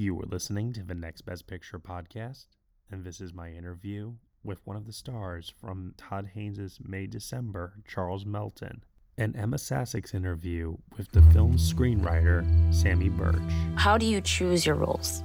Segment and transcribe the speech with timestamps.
[0.00, 2.46] You are listening to the Next Best Picture podcast,
[2.88, 4.12] and this is my interview
[4.44, 8.84] with one of the stars from Todd Haynes' May December, Charles Melton,
[9.16, 13.42] and Ema Sasic's interview with the film's screenwriter, Samy Burch.
[13.74, 15.24] How do you choose your roles?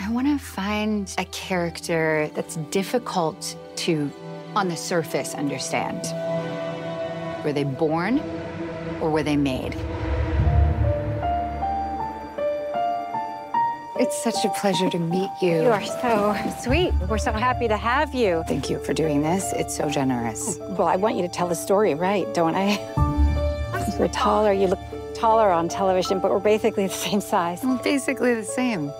[0.00, 4.10] I want to find a character that's difficult to,
[4.56, 6.02] on the surface, understand.
[7.44, 8.18] Were they born
[9.00, 9.76] or were they made?
[14.00, 15.62] It's such a pleasure to meet you.
[15.62, 16.92] You are so sweet.
[17.08, 18.44] We're so happy to have you.
[18.46, 19.52] Thank you for doing this.
[19.54, 20.56] It's so generous.
[20.60, 22.78] Well, I want you to tell the story right, don't I?
[23.98, 24.52] We're taller.
[24.52, 24.78] You look
[25.14, 27.64] taller on television, but we're basically the same size.
[27.64, 28.92] Well, basically the same.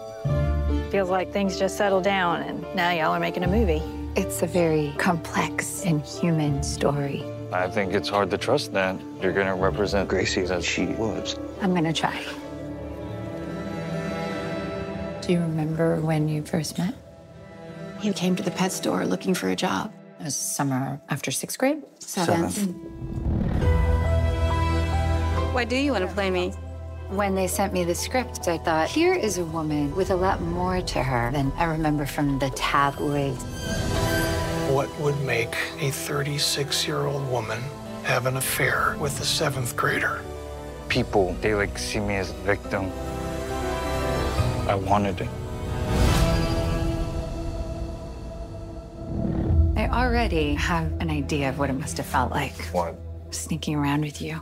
[0.90, 3.82] Feels like things just settled down, and now y'all are making a movie.
[4.16, 7.22] It's a very complex and human story.
[7.52, 11.38] I think it's hard to trust that you're going to represent Gracie as she was.
[11.62, 12.20] I'm gonna try.
[15.28, 16.94] Do you remember when you first met?
[18.00, 19.92] He came to the pet store looking for a job.
[20.18, 21.82] It was summer after sixth grade.
[21.98, 22.66] Seventh.
[25.52, 26.52] Why do you want to play me?
[27.10, 30.40] When they sent me the script, I thought, here is a woman with a lot
[30.40, 33.42] more to her than I remember from the tabloids.
[34.72, 37.60] What would make a 36 year old woman
[38.04, 40.22] have an affair with a seventh grader?
[40.88, 42.90] People, they like see me as a victim.
[44.68, 45.28] I wanted it.
[49.76, 52.96] I already have an idea of what it must have felt like What?
[53.30, 54.40] sneaking around with you.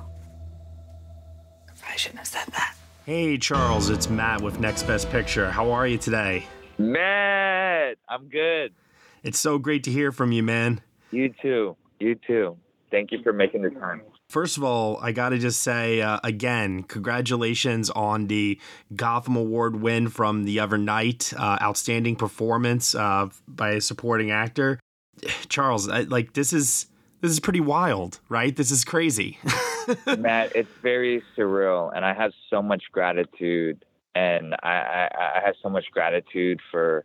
[1.89, 2.75] I shouldn't have said that.
[3.05, 5.51] Hey, Charles, it's Matt with Next Best Picture.
[5.51, 6.45] How are you today?
[6.77, 8.75] Matt, I'm good.
[9.23, 10.81] It's so great to hear from you, man.
[11.13, 11.77] You too.
[12.01, 12.57] You too.
[12.91, 14.03] Thank you for making the time.
[14.29, 18.59] First of all, I got to just say uh, again, congratulations on the
[18.95, 21.33] Gotham Award win from the other night.
[21.37, 24.81] Uh, outstanding performance uh, by a supporting actor.
[25.49, 26.87] Charles, I, like this is
[27.21, 28.55] this is pretty wild, right?
[28.55, 29.39] This is crazy.
[30.19, 33.85] Matt, it's very surreal, and I have so much gratitude,
[34.15, 37.05] and I, I, I have so much gratitude for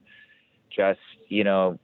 [0.76, 1.80] just you know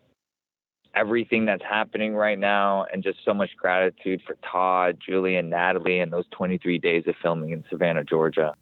[0.98, 6.00] everything that's happening right now, and just so much gratitude for Todd, Julie, and Natalie,
[6.00, 8.56] and those 23 days of filming in Savannah, Georgia.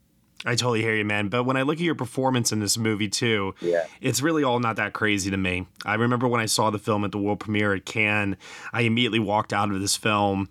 [0.46, 1.28] I totally hear you, man.
[1.30, 3.86] But when I look at your performance in this movie too, Yeah.
[4.00, 5.66] it's really all not that crazy to me.
[5.86, 8.36] I remember when I saw the film at the world premiere at Cannes,
[8.72, 10.50] I immediately walked out of this film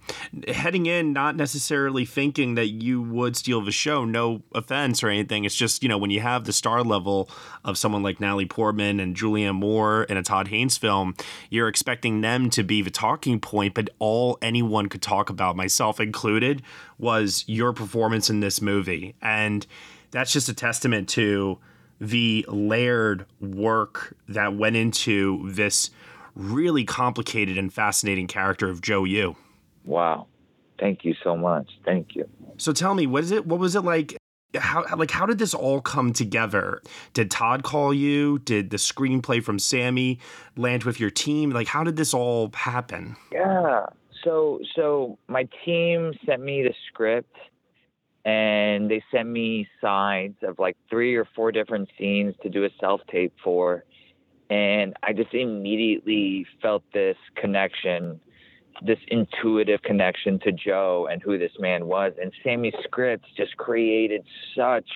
[0.49, 4.04] heading in not necessarily thinking that you would steal the show.
[4.04, 5.44] No offense or anything.
[5.44, 7.28] It's just, you know, when you have the star level
[7.65, 11.15] of someone like Natalie Portman and Julianne Moore in a Todd Haynes film,
[11.50, 16.00] you're expecting them to be the talking point, but all anyone could talk about, myself
[16.00, 16.62] included,
[16.99, 19.15] was your performance in this movie.
[19.21, 19.66] And
[20.10, 21.59] that's just a testament to
[22.00, 25.91] the layered work that went into this
[26.34, 29.37] really complicated and fascinating character of Joe Yoo.
[29.84, 30.27] Wow.
[30.78, 31.71] Thank you so much.
[31.84, 32.28] Thank you.
[32.56, 33.47] So tell me, what is it?
[33.47, 34.16] What was it like?
[34.56, 36.81] How like how did this all come together?
[37.12, 38.38] Did Todd call you?
[38.41, 40.19] Did the screenplay from Samy
[40.56, 41.50] land with your team?
[41.50, 43.16] Like how did this all happen?
[43.33, 43.87] Yeah.
[44.24, 47.36] So so my team sent me the script
[48.24, 52.70] and they sent me sides of like three or four different scenes to do a
[52.80, 53.84] self tape for.
[54.50, 58.20] And I just immediately felt this connection,
[58.82, 62.12] this intuitive connection to Joe and who this man was.
[62.20, 64.22] And Samy's scripts just created
[64.56, 64.88] such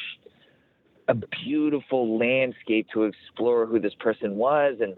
[1.08, 4.94] a beautiful landscape to explore who this person was and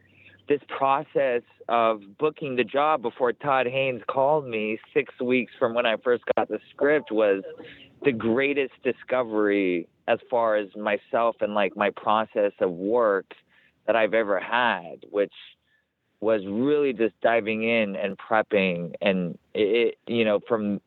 [0.51, 5.87] this process of booking the job before Todd Haynes called me six weeks from when
[5.87, 7.45] I first got the script was
[8.03, 13.33] the greatest discovery as far as myself and like my process of work
[13.87, 15.33] that I've ever had, which
[16.19, 20.81] was really just diving in and prepping and it, you know, from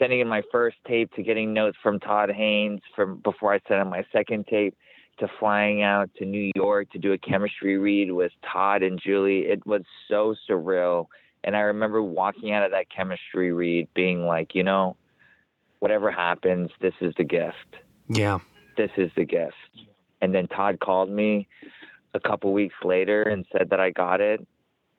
[0.00, 3.80] sending in my first tape to getting notes from Todd Haynes from before I sent
[3.80, 4.76] in my second tape
[5.18, 9.46] to flying out to New York to do a chemistry read with Todd and Julie.
[9.46, 11.06] It was so surreal.
[11.44, 14.96] And I remember walking out of that chemistry read being like, you know,
[15.78, 17.76] whatever happens, this is the gift.
[18.08, 18.38] Yeah.
[18.76, 19.54] This is the gift.
[20.20, 21.48] And then Todd called me
[22.14, 24.46] a couple weeks later and said that I got it.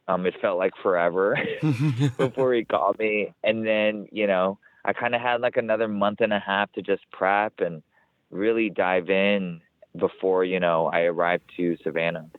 [0.07, 1.37] Um, it felt like forever
[2.17, 3.33] before he called me.
[3.43, 6.81] And then, you know, I kind of had like another month and a half to
[6.81, 7.83] just prep and
[8.31, 9.61] really dive in
[9.95, 12.29] before, you know, I arrived to Savannah.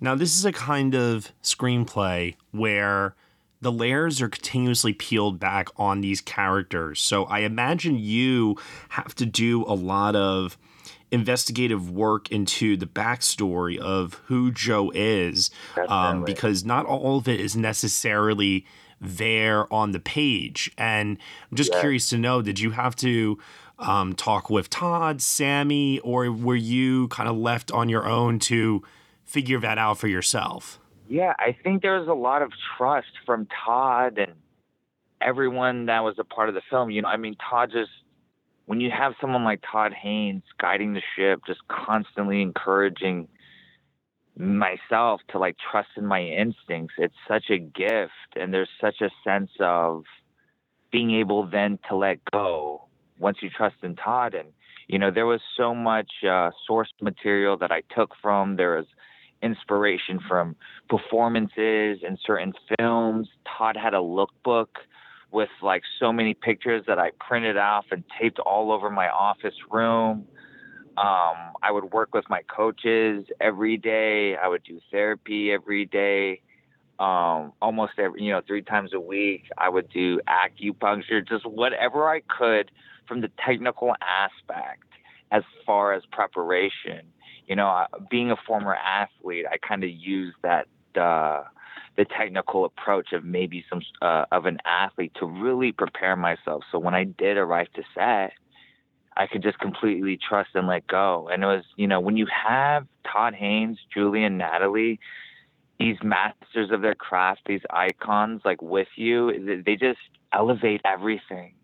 [0.00, 3.14] Now, this is a kind of screenplay where
[3.60, 7.00] the layers are continuously peeled back on these characters.
[7.00, 8.56] So I imagine you
[8.90, 10.58] have to do a lot of
[11.10, 15.50] investigative work into the backstory of who Joe is,
[15.88, 18.66] um, because not all of it is necessarily
[19.00, 20.70] there on the page.
[20.76, 21.18] And
[21.50, 21.80] I'm just Yeah.
[21.80, 23.38] curious to know did you have to
[23.78, 28.82] um, talk with Todd, Samy, or were you kind of left on your own to
[29.24, 30.78] figure that out for yourself?
[31.08, 34.32] Yeah, I think there was a lot of trust from Todd and
[35.20, 36.90] everyone that was a part of the film.
[36.90, 37.90] You know, I mean, Todd just,
[38.66, 43.28] when you have someone like Todd Haynes guiding the ship, just constantly encouraging
[44.36, 48.36] myself to like trust in my instincts, it's such a gift.
[48.36, 50.04] And there's such a sense of
[50.90, 52.88] being able then to let go
[53.18, 54.34] once you trust in Todd.
[54.34, 54.48] And,
[54.88, 58.56] you know, there was so much uh, source material that I took from.
[58.56, 58.86] There was
[59.42, 60.56] inspiration from
[60.88, 63.28] performances and certain films.
[63.58, 64.68] Todd had a lookbook
[65.30, 69.54] with like so many pictures that I printed off and taped all over my office
[69.70, 70.26] room.
[70.96, 74.36] Um, I would work with my coaches every day.
[74.36, 76.40] I would do therapy every day.
[77.00, 79.42] Um, almost every, you know, three times a week.
[79.58, 82.70] I would do acupuncture, just whatever I could
[83.06, 84.84] from the technical aspect
[85.30, 87.02] as far as preparation.
[87.46, 90.66] You know, uh, being a former athlete, I kind of use that
[90.98, 91.44] uh,
[91.96, 96.62] the technical approach of maybe some uh, of an athlete to really prepare myself.
[96.72, 98.32] So when I did arrive to set,
[99.16, 101.28] I could just completely trust and let go.
[101.32, 104.98] And it was, you know, when you have Todd Haynes, Julianne, Natalie,
[105.78, 109.98] these masters of their craft, these icons, like with you, they just
[110.32, 111.54] elevate everything,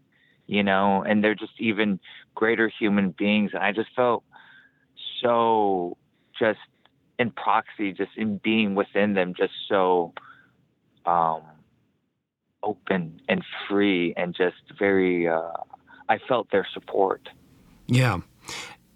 [0.50, 2.00] you know, and they're just even
[2.34, 3.52] greater human beings.
[3.54, 4.24] And I just felt
[5.22, 5.96] so
[6.36, 6.58] just
[7.20, 10.12] in proxy, just in being within them, just so
[11.06, 11.42] um,
[12.64, 15.52] open and free and just very, uh,
[16.08, 17.28] I felt their support.
[17.86, 18.18] Yeah.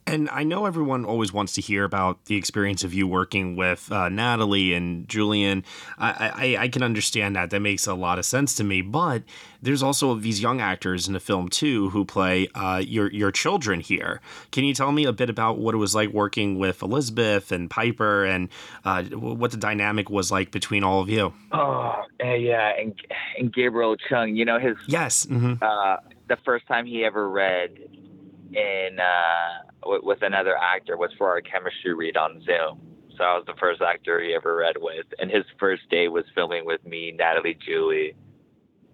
[0.06, 3.90] And I know everyone always wants to hear about the experience of you working with
[3.90, 5.64] uh, Natalie and Julianne.
[5.98, 7.50] I, I, I can understand that.
[7.50, 8.82] That makes a lot of sense to me.
[8.82, 9.22] But
[9.62, 13.80] there's also these young actors in the film too who play uh, your your children
[13.80, 14.20] here.
[14.52, 17.70] Can you tell me a bit about what it was like working with Elizabeth and
[17.70, 18.50] Piper and
[18.84, 21.32] uh, what the dynamic was like between all of you?
[21.52, 22.94] Oh, eh, yeah, and
[23.38, 25.24] and Gabriel Chung, you know his Yes.
[25.24, 25.96] hmm uh,
[26.28, 27.70] the first time he ever read
[28.52, 32.80] in uh, w- with another actor was for our chemistry read on Zoom.
[33.16, 36.24] So I was the first actor he ever read with, and his first day was
[36.34, 38.14] filming with me, Natalie, Julie,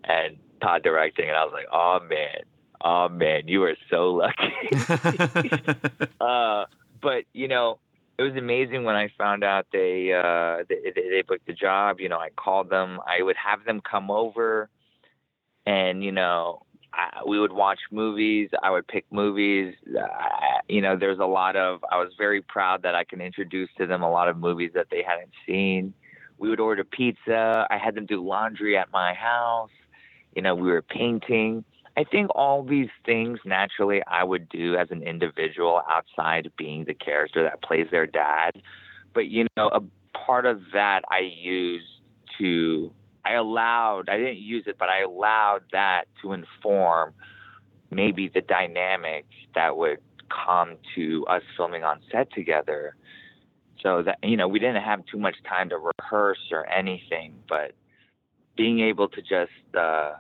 [0.05, 2.43] and Todd directing, and I was like, oh man,
[2.83, 4.53] oh man, you are so lucky.
[6.21, 6.67] uh,
[7.01, 7.79] but you know,
[8.19, 12.01] it was amazing when I found out they, uh, they they they booked the job.
[12.01, 13.01] You know, I called them.
[13.07, 14.69] I would have them come over,
[15.65, 18.51] and you know, I, we would watch movies.
[18.63, 19.75] I would pick movies.
[19.97, 21.85] I, you know, there's a lot of.
[21.91, 24.89] I was very proud that I can introduce to them a lot of movies that
[24.91, 25.95] they hadn't seen.
[26.39, 27.67] We would order pizza.
[27.71, 29.71] I had them do laundry at my house.
[30.35, 31.65] You know, we were painting.
[31.97, 36.95] I think all these things naturally I would do as an individual outside being the
[36.95, 38.63] character that plays their dad.
[39.13, 39.83] But you know, a
[40.17, 41.85] part of that I used
[42.39, 42.93] to
[43.25, 47.15] I allowed I didn't use it, but I allowed that to inform
[47.91, 49.99] maybe the dynamic that would
[50.47, 52.97] come to us filming on set together.
[53.83, 57.73] So that you know, we didn't have too much time to rehearse or anything, but
[58.57, 60.13] being able to just uh,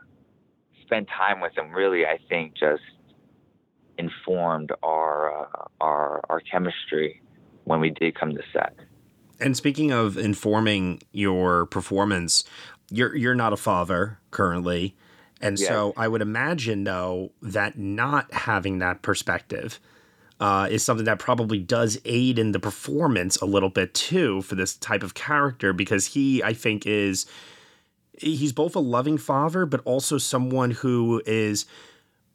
[0.82, 2.82] spend time with them really, I think, just
[3.98, 7.22] informed our uh, our our chemistry
[7.64, 8.74] when we did come to set.
[9.38, 12.44] And speaking of informing your performance,
[12.90, 14.94] you're you're not a father currently.
[15.40, 15.68] And Yes.
[15.68, 19.80] so I would imagine though that not having that perspective
[20.38, 24.54] uh, is something that probably does aid in the performance a little bit too for
[24.54, 27.26] this type of character because he I think is
[28.18, 31.64] he's both a loving father but also someone who is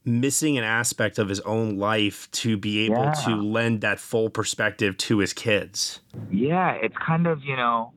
[0.03, 3.13] missing an aspect of his own life to be able Yeah.
[3.25, 5.99] to lend that full perspective to his kids.
[6.31, 7.91] Yeah, it's kind of you know,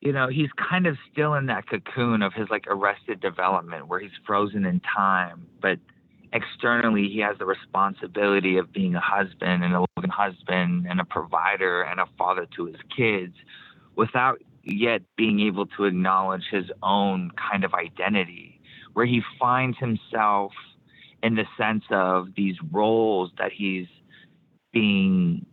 [0.00, 4.00] you know, he's kind of still in that cocoon of his like arrested development where
[4.00, 5.78] he's frozen in time, but
[6.32, 11.04] externally he has the responsibility of being a husband and a loving husband and a
[11.04, 13.34] provider and a father to his kids
[13.96, 18.60] without yet being able to acknowledge his own kind of identity
[18.92, 20.52] where he finds himself
[21.22, 23.86] in the sense of these roles that he's
[24.72, 25.44] being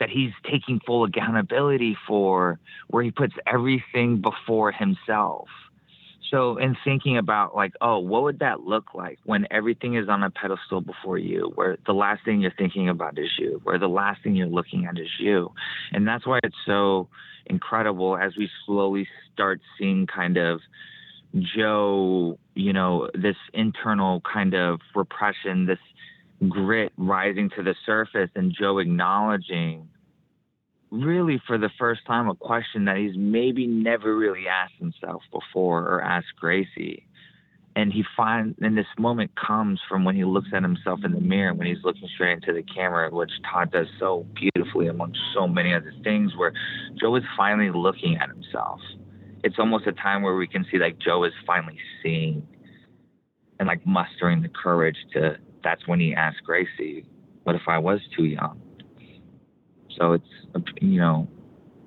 [0.00, 5.48] that he's taking full accountability for where he puts everything before himself
[6.30, 10.22] so in thinking about like, oh, what would that look like when everything is on
[10.22, 13.88] a pedestal before you, where the last thing you're thinking about is you, where the
[13.88, 15.52] last thing you're looking at is you.
[15.92, 17.08] And that's why it's so
[17.46, 20.60] incredible as we slowly start seeing kind of
[21.38, 25.78] Joe, you know, this internal kind of repression, this
[26.48, 29.88] grit rising to the surface, and Joe acknowledging
[30.90, 35.86] really for the first time a question that he's maybe never really asked himself before
[35.86, 37.06] or asked Gracie.
[37.76, 41.20] And he finds, and this moment comes from when he looks at himself in the
[41.20, 45.46] mirror, when he's looking straight into the camera, which Todd does so beautifully among so
[45.46, 46.52] many other things, where
[47.00, 48.80] Joe is finally looking at himself.
[49.44, 52.46] It's almost a time where we can see like Joe is finally seeing
[53.60, 57.04] and like mustering the courage to, that's when he asked Gracie,
[57.44, 58.60] what if I was too young?
[59.98, 60.26] So it's
[60.80, 61.28] you know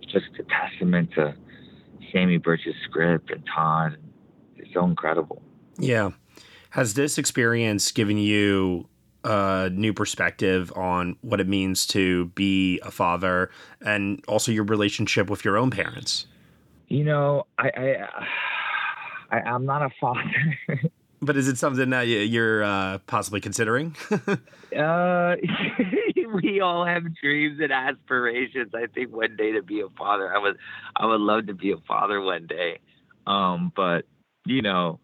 [0.02, 1.36] just a testament to
[2.14, 3.98] Samy Burch's script and Todd.
[4.58, 5.42] It's so incredible.
[5.78, 6.12] Yeah.
[6.72, 8.88] Has this experience given you
[9.24, 13.50] a new perspective on what it means to be a father
[13.82, 16.28] and also your relationship with your own parents?
[16.88, 17.72] You know, I,
[19.30, 20.60] I, I I'm not a father.
[21.26, 23.96] but is it something that you're uh, possibly considering?
[24.12, 25.36] uh,
[26.34, 28.72] we all have dreams and aspirations.
[28.74, 30.34] I think one day to be a father.
[30.34, 30.58] I would
[30.96, 32.80] I would love to be a father one day.
[33.26, 34.06] Um, but
[34.46, 35.00] you know,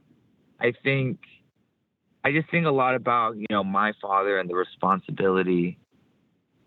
[0.59, 1.19] I think
[2.23, 5.77] I just think a lot about, you know, my father and the responsibility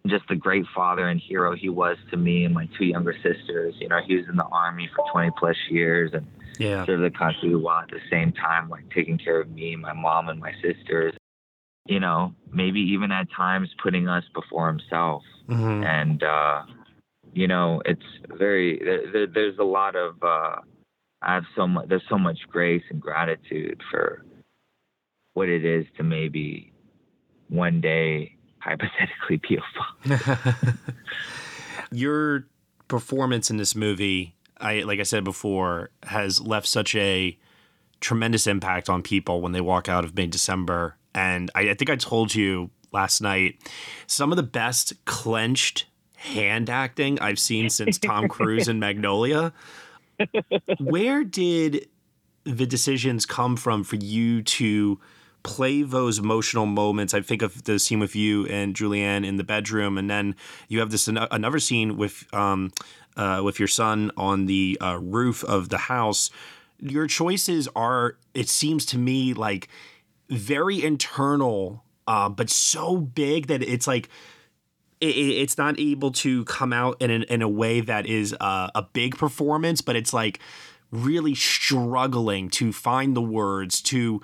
[0.07, 3.75] just the great father and hero he was to me and my two younger sisters.
[3.79, 6.27] You know, he was in the army for 20 plus years and
[6.59, 6.85] yeah.
[6.87, 10.29] served the country while at the same time like taking care of me, my mom,
[10.29, 11.15] and my sisters
[11.87, 15.23] you know, maybe even at times putting us before himself.
[15.49, 15.85] Mm-hmm.
[15.85, 16.63] And, uh,
[17.33, 18.03] you know, it's
[18.39, 18.81] very,
[19.13, 20.57] there, there's a lot of, uh,
[21.23, 24.25] I have so much, there's so much grace and gratitude for
[25.35, 26.73] what it is to maybe
[27.49, 30.79] one day hypothetically be a father.
[31.91, 32.47] Your
[32.87, 37.37] performance in this movie, I, like I said before, has left such a
[38.01, 41.91] tremendous impact on people when they walk out of May December and I, I think
[41.91, 43.57] I told you last night
[44.07, 49.53] some of the best clenched hand acting I've seen since Tom Cruise in Magnolia.
[50.79, 51.89] Where did
[52.45, 55.01] the decisions come from for you to
[55.43, 57.13] play those emotional moments?
[57.13, 60.37] I think of the scene with you and Julianne in the bedroom, and then
[60.69, 62.71] you have this another scene with um,
[63.17, 66.31] uh, with your son on the uh, roof of the house.
[66.81, 69.69] Your choices are, it seems to me, like
[70.29, 74.09] very internal, uh, but so big that it's like
[75.01, 78.71] it, it's not able to come out in, an, in a way that is uh,
[78.75, 80.41] a big performance, but it's like
[80.91, 84.21] really struggling to find the words to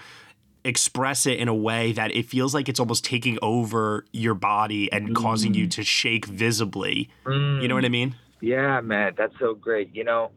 [0.64, 4.90] express it in a way that it feels like it's almost taking over your body
[4.92, 5.14] and mm.
[5.14, 5.71] causing you mm.
[5.71, 7.09] to shake visibly.
[7.25, 7.62] Mm.
[7.62, 8.14] You know what I mean?
[8.40, 9.95] Yeah, man, that's so great.
[9.95, 10.30] You know,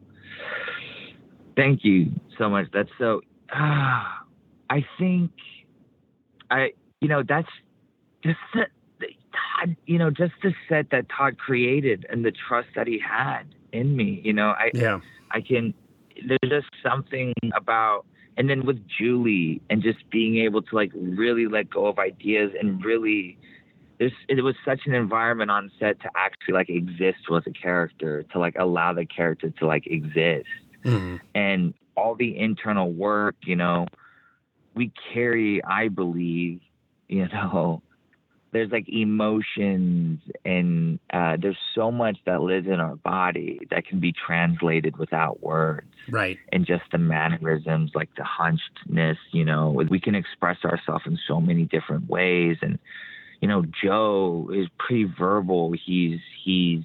[1.56, 2.66] thank you so much.
[2.72, 3.22] That's so.
[3.54, 4.04] Uh,
[4.70, 5.30] I think
[6.52, 7.48] I, you know, that's
[8.22, 8.66] just the,
[9.32, 13.42] Todd, you know, just the set that Todd created and the trust that he had
[13.72, 14.20] in me.
[14.22, 15.74] You know, I, yeah, I can.
[16.26, 18.04] There's just something about,
[18.36, 22.52] and then with Julie and just being able to like really let go of ideas
[22.58, 23.38] and really.
[24.02, 28.24] There's, it was such an environment on set to actually like exist with a character,
[28.32, 30.48] to like allow the character to like exist,
[30.84, 31.18] mm-hmm.
[31.36, 33.86] and all the internal work, you know,
[34.74, 36.62] we carry, I believe,
[37.06, 37.80] you know,
[38.50, 44.00] there's like emotions and uh, there's so much that lives in our body that can
[44.00, 45.86] be translated without words.
[46.10, 46.38] Right.
[46.50, 51.40] And just the mannerisms, like the hunchedness, you know, we can express ourselves in so
[51.40, 52.56] many different ways.
[52.62, 52.80] And,
[53.42, 55.74] you know, Joe is pretty verbal.
[55.84, 56.84] He's, he's,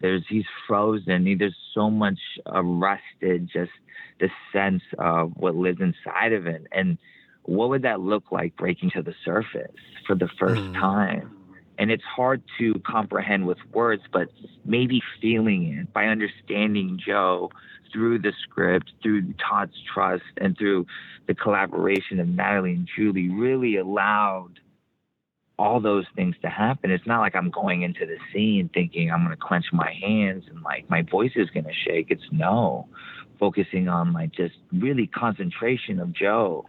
[0.00, 1.26] there's, he's frozen.
[1.26, 3.72] He, there's so much arrested, just
[4.18, 6.66] the sense of what lives inside of it.
[6.72, 6.96] And,
[7.48, 9.72] what would that look like breaking to the surface
[10.06, 10.74] for the first mm.
[10.74, 11.34] time?
[11.78, 14.28] And it's hard to comprehend with words, but
[14.66, 17.50] maybe feeling it by understanding Joe
[17.90, 20.86] through the script, through Todd's trust, and through
[21.26, 24.60] the collaboration of Natalie and Julie really allowed
[25.58, 26.90] all those things to happen.
[26.90, 30.44] It's not like I'm going into the scene thinking I'm going to clench my hands
[30.48, 32.06] and like my voice is going to shake.
[32.10, 32.88] It's no,
[33.40, 36.66] focusing on like just really concentration of Joe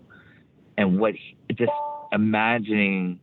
[0.78, 1.72] and what he, just
[2.12, 3.20] imagining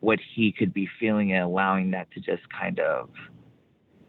[0.00, 3.10] what he could be feeling and allowing that to just kind of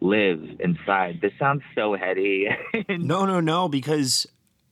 [0.00, 1.20] live inside.
[1.20, 2.48] This sounds so heady.
[2.88, 4.26] no, no, no, because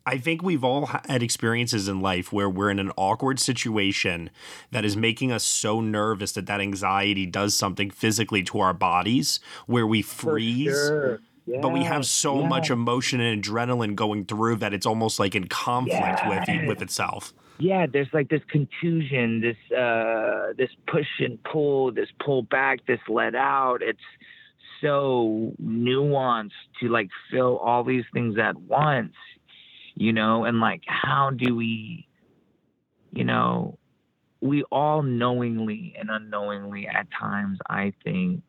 [0.06, 4.28] I think we've all had experiences in life where we're in an awkward situation
[4.70, 9.40] that is making us so nervous that that anxiety does something physically to our bodies
[9.66, 10.75] where we freeze.
[10.75, 11.20] Sure.
[11.46, 12.49] But we have so yeah.
[12.49, 17.34] much emotion and adrenaline going through that it's almost like in conflict with with itself.
[17.58, 22.99] yeah there's like this contusion this uh this push and pull this pull back this
[23.08, 24.00] let out it's
[24.80, 29.14] so nuanced to like feel all these things at once
[29.96, 32.06] you know and like how do we
[33.12, 33.78] you know
[34.40, 38.42] we all knowingly and unknowingly at times i think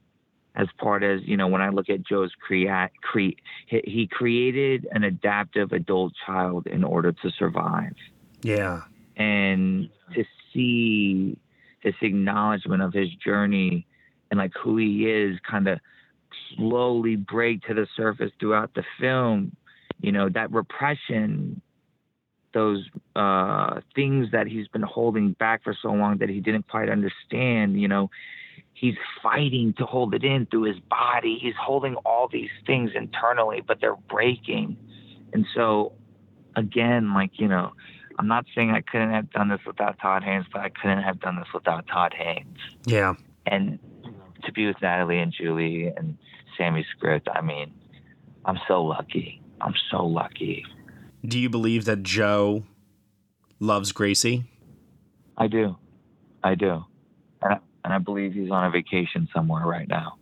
[0.55, 3.37] as part as you know when i look at joe's create cre-
[3.67, 7.93] he, he created an adaptive adult child in order to survive
[8.41, 8.81] Yeah.
[9.15, 10.23] and to
[10.53, 11.37] see
[11.83, 13.85] this acknowledgement of his journey
[14.31, 15.79] and like who he is kind of
[16.55, 19.55] slowly break to the surface throughout the film
[20.05, 21.61] you know that repression
[22.53, 26.89] those uh things that he's been holding back for so long that he didn't quite
[26.89, 28.09] understand you know
[28.73, 33.61] he's fighting to hold it in through his body he's holding all these things internally
[33.65, 34.77] but they're breaking
[35.33, 35.91] and so
[36.55, 37.71] again like you know
[38.17, 41.19] I'm not saying I couldn't have done this without Todd Haynes, but I couldn't have
[41.19, 42.57] done this without Todd Haynes.
[42.85, 43.15] Yeah.
[43.45, 43.77] And
[44.45, 46.17] to be with Natalie and Julie and
[46.57, 47.73] Samy Script, I mean,
[48.45, 49.41] I'm so lucky.
[49.65, 50.63] I'm so lucky.
[51.25, 52.63] Do you believe that Joe
[53.59, 54.45] loves Gracie?
[55.37, 55.75] I do.
[56.43, 56.85] I do.
[57.41, 60.17] And I, and I believe he's on a vacation somewhere right now.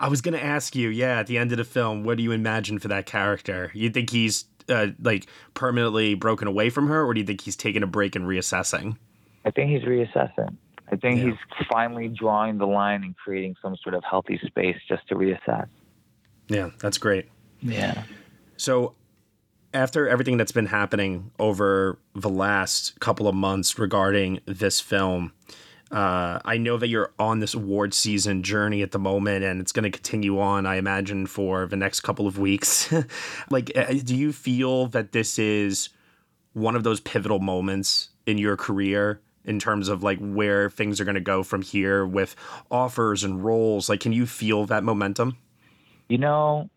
[0.00, 2.24] I was going to ask you, yeah, at the end of the film, what do
[2.24, 3.70] you imagine for that character?
[3.72, 7.56] You think he's uh, like permanently broken away from her, or do you think he's
[7.56, 8.96] taking a break and reassessing?
[9.44, 10.56] I think he's reassessing.
[10.90, 11.30] I think Yeah.
[11.30, 15.68] he's finally drawing the line and creating some sort of healthy space just to reassess.
[16.48, 17.28] Yeah, that's great.
[17.60, 18.02] Yeah.
[18.56, 18.94] So,
[19.74, 25.32] after everything that's been happening over the last couple of months regarding this film,
[25.92, 29.72] uh, I know that you're on this award season journey at the moment, and it's
[29.72, 32.92] going to continue on, I imagine, for the next couple of weeks.
[33.50, 35.90] like, uh, do you feel that this is
[36.54, 41.04] one of those pivotal moments in your career in terms of like where things are
[41.04, 42.36] going to go from here with
[42.70, 43.90] offers and roles?
[43.90, 45.36] Like, can you feel that momentum?
[46.08, 46.70] You know,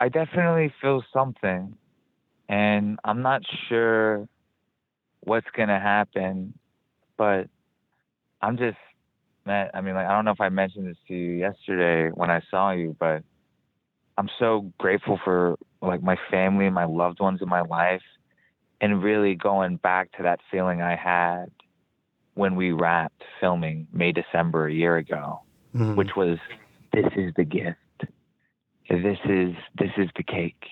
[0.00, 1.76] I definitely feel something,
[2.48, 4.28] and I'm not sure
[5.20, 6.54] what's gonna happen,
[7.16, 7.48] but
[8.40, 8.78] I'm just,
[9.44, 9.70] man.
[9.74, 12.40] I mean, like, I don't know if I mentioned this to you yesterday when I
[12.50, 13.22] saw you, but
[14.16, 18.02] I'm so grateful for like my family and my loved ones in my life,
[18.80, 21.50] and really going back to that feeling I had
[22.34, 25.42] when we wrapped filming May December a year ago
[25.74, 25.94] mm-hmm.
[25.94, 26.38] which was
[26.92, 27.78] this is the gift.
[28.88, 30.62] This is this is the cake.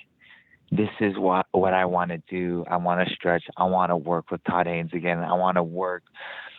[0.70, 2.64] This is what what I want to do.
[2.68, 3.44] I want to stretch.
[3.56, 5.18] I want to work with Todd Haynes again.
[5.18, 6.02] I want to work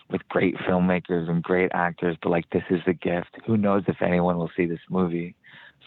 [0.10, 2.16] with great filmmakers and great actors.
[2.22, 3.38] But like this is the gift.
[3.46, 5.36] Who knows if anyone will see this movie?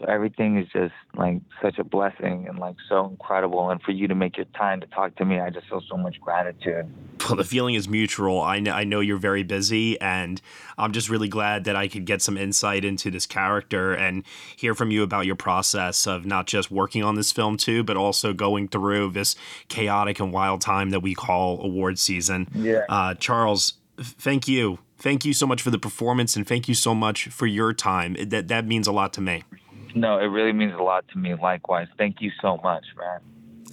[0.01, 3.69] So everything is just like such a blessing and like so incredible.
[3.69, 5.99] And for you to make your time to talk to me, I just feel so
[5.99, 6.91] much gratitude.
[7.29, 8.41] Well, the feeling is mutual.
[8.41, 10.41] I know, I know you're very busy, and
[10.79, 14.25] I'm just really glad that I could get some insight into this character and
[14.57, 17.99] hear from you about your process of not just working on this film too, but
[17.99, 19.37] also going through this
[19.69, 22.49] chaotic and wild time that we call award season.
[22.55, 22.87] Yeah.
[22.89, 24.79] Uh, Charles, thank you.
[24.97, 28.17] Thank you so much for the performance, and thank you so much for your time.
[28.19, 29.45] That that means a lot to me.
[29.95, 31.35] No, it really means a lot to me.
[31.35, 31.89] Likewise.
[31.99, 33.21] Thank you so much, man.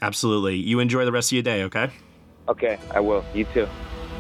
[0.02, 0.56] Absolutely.
[0.56, 1.90] You enjoy the rest of your day, okay?
[2.48, 3.26] Okay, I will.
[3.34, 3.68] You too.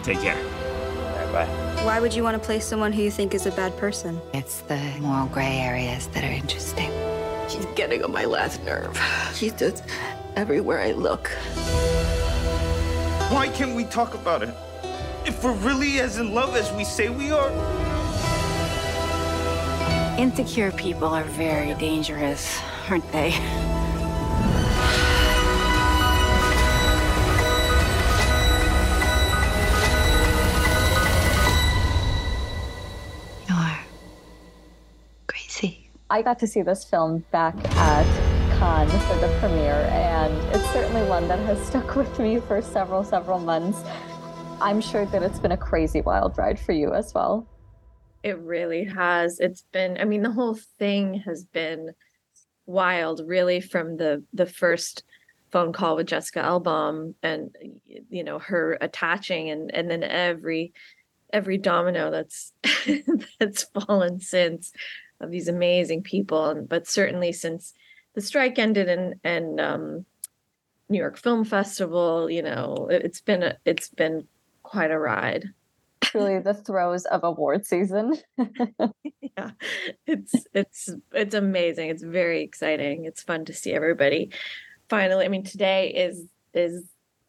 [0.03, 0.37] Take care.
[0.37, 1.83] All right, bye.
[1.85, 4.19] Why would you want to play someone who you think is a bad person?
[4.33, 6.91] It's the moral gray areas that are interesting.
[7.47, 8.99] She's getting on my last nerve.
[9.33, 9.83] She's just
[10.35, 11.29] everywhere I look.
[13.31, 14.53] Why can't we talk about it?
[15.25, 17.49] If we're really as in love as we say we are,
[20.17, 23.29] Insecure people are very dangerous, aren't they?
[33.47, 33.77] You're
[35.27, 35.87] crazy.
[36.09, 38.03] I got to see this film back at
[38.57, 43.03] Cannes for the premiere, and it's certainly one that has stuck with me for several,
[43.03, 43.83] several months.
[44.59, 47.45] I'm sure that it's been a crazy wild ride for you as well.
[48.27, 49.39] It really has.
[49.39, 51.91] It's been, I mean, the whole thing has been
[52.65, 55.05] wild, really, from the the first
[55.49, 57.55] phone call with Jessica Elbaum and
[58.09, 60.73] you know, her attaching and and then every
[61.31, 62.51] every domino that's
[63.39, 64.73] that's fallen since
[65.21, 66.49] of these amazing people.
[66.49, 67.73] And but certainly since
[68.13, 70.05] the strike ended and and um
[70.89, 72.29] New York Film Festival.
[72.29, 74.27] You know, it, it's been a, it's been
[74.63, 75.45] quite a ride.
[76.01, 78.15] Truly, the throes of award season.
[78.37, 79.51] yeah,
[80.05, 81.89] it's it's it's amazing.
[81.89, 83.05] It's very exciting.
[83.05, 84.31] It's fun to see everybody.
[84.89, 86.85] Finally, I mean, today is is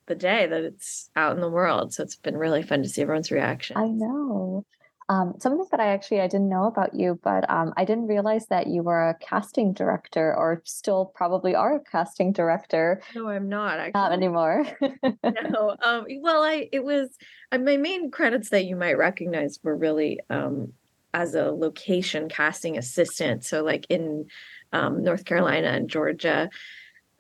[0.07, 3.03] the day that it's out in the world, so it's been really fun to see
[3.03, 3.77] everyone's reaction.
[3.77, 4.65] I know.
[5.11, 8.47] Um, something that I actually I didn't know about you, but um, I didn't realize
[8.49, 13.01] that you were a casting director, or still probably are a casting director.
[13.15, 13.79] No, I'm not.
[13.79, 14.01] Actually.
[14.01, 14.67] Not anymore.
[15.51, 15.77] no.
[15.83, 17.09] Um, well, I it was
[17.53, 20.75] uh, my main credits that you might recognize were really um,
[21.15, 23.45] as a location casting assistant.
[23.45, 24.27] So, like in
[24.75, 26.51] um, North Carolina and Georgia,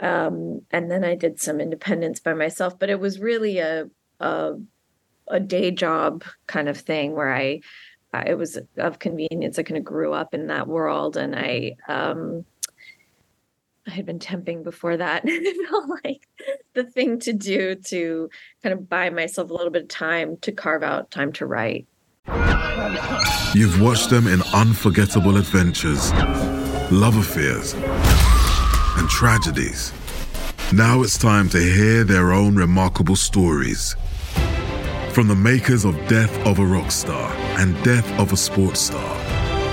[0.00, 2.78] um, and then I did some independence by myself.
[2.78, 3.88] But it was really a,
[4.20, 4.56] a
[5.30, 7.60] a day job kind of thing where I,
[8.26, 9.58] it was of convenience.
[9.58, 12.44] I kind of grew up in that world and I, um,
[13.86, 15.22] I had been temping before that.
[15.26, 16.28] it felt like
[16.74, 18.28] the thing to do to
[18.62, 21.86] kind of buy myself a little bit of time to carve out time to write.
[23.54, 26.12] You've watched them in unforgettable adventures,
[26.92, 27.74] love affairs,
[28.98, 29.92] and tragedies.
[30.72, 33.96] Now it's time to hear their own remarkable stories.
[35.18, 39.16] From the makers of Death of a Rock Star and Death of a Sports Star,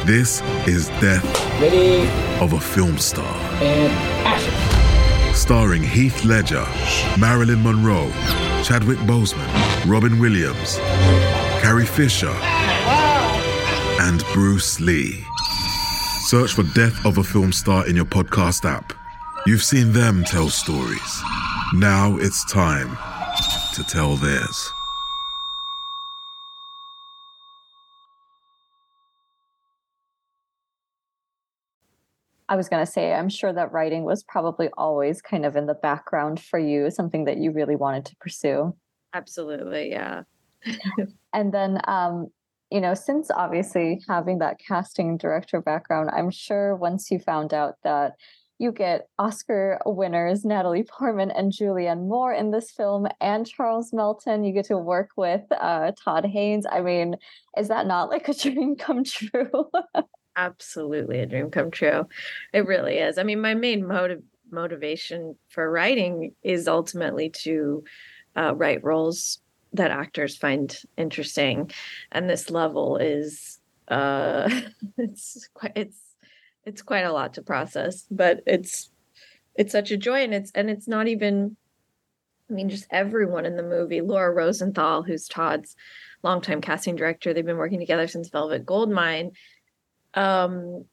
[0.04, 1.24] this is Death
[1.62, 2.10] Ready.
[2.44, 3.32] of a Film Star.
[3.62, 3.94] And
[4.26, 5.36] action.
[5.36, 6.66] Starring Heath Ledger,
[7.20, 8.10] Marilyn Monroe,
[8.64, 9.48] Chadwick Boseman,
[9.86, 10.78] Robin Williams,
[11.62, 12.36] Carrie Fisher,
[14.02, 15.24] and Bruce Lee.
[16.22, 18.94] Search for Death of a Film Star in your podcast app.
[19.46, 21.22] You've seen them tell stories.
[21.76, 22.98] Now it's time
[23.76, 24.72] to tell theirs.
[32.48, 35.66] I was going to say, I'm sure that writing was probably always kind of in
[35.66, 38.76] the background for you, something that you really wanted to pursue.
[39.14, 40.24] Absolutely, yeah.
[41.34, 42.28] and then, um,
[42.70, 47.76] you know, since obviously having that casting director background, I'm sure once you found out
[47.84, 48.14] that
[48.58, 54.44] you get Oscar winners Natalie Portman and Julianne Moore in this film, and Charles Melton.
[54.44, 56.66] You get to work with uh, Todd Haynes.
[56.70, 57.18] I mean,
[57.58, 59.70] is that not like a dream come true?
[60.36, 62.08] absolutely a dream come true.
[62.54, 63.18] It really is.
[63.18, 64.22] I mean, my main motive
[64.52, 67.84] motivation for writing is ultimately to
[68.36, 69.40] uh, write roles
[69.74, 71.72] that actors find interesting,
[72.12, 74.50] and this level is uh,
[74.98, 76.00] it's quite it's
[76.66, 78.92] it's quite a lot to process, but it's
[79.56, 81.58] it's such a joy, and it's and it's not even.
[82.48, 84.02] I mean, just everyone in the movie.
[84.02, 85.76] Laura Rosenthal, who's Todd's
[86.22, 89.32] longtime casting director, they've been working together since Velvet Goldmine
[90.16, 90.86] um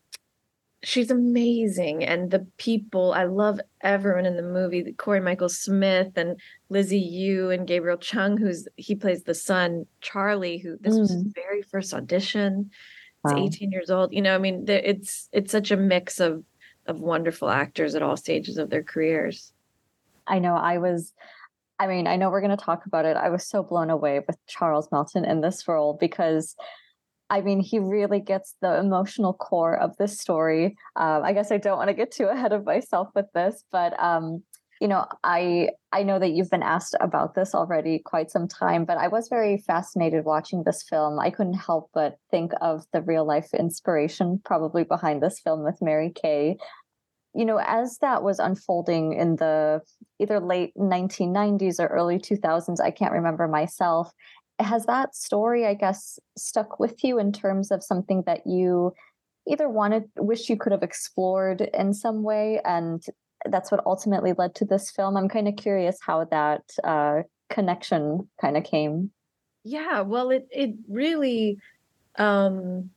[0.85, 6.39] she's amazing and the people i love everyone in the movie cory michael smith and
[6.69, 11.01] lizzie yu and gabriel chung who's he plays the son charlie who this mm.
[11.01, 11.35] was his mm.
[11.35, 12.71] very first audition
[13.25, 13.45] he's wow.
[13.45, 16.43] 18 years old you know i mean it's it's such a mix of
[16.87, 19.53] of wonderful actors at all stages of their careers
[20.27, 21.13] i know i was
[21.79, 24.21] i mean i know we're going to talk about it i was so blown away
[24.27, 26.57] with charles melton in this role because
[27.31, 30.77] I mean, he really gets the emotional core of this story.
[30.97, 33.99] Um, I guess I don't want to get too ahead of myself with this, but
[34.03, 34.43] um,
[34.83, 38.85] you know, I I know that you've been asked about this already quite some time,
[38.85, 41.21] but I was very fascinated watching this film.
[41.21, 45.81] I couldn't help but think of the real life inspiration probably behind this film with
[45.81, 46.57] Mary Kay.
[47.33, 49.83] You know, as that was unfolding in the
[50.19, 54.11] either late 1990s or early 2000s, I can't remember myself
[54.59, 58.93] has that story, I guess, stuck with you in terms of something that you
[59.47, 63.05] either wanted, wish you could have explored in some way, and
[63.49, 65.17] that's what ultimately led to this film?
[65.17, 69.11] I'm kind of curious how that uh, connection kind of came.
[69.65, 71.59] Yeah, well, it it really,
[72.19, 72.91] um,